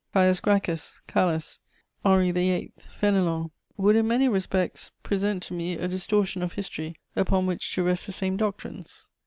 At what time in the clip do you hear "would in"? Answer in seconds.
3.77-4.07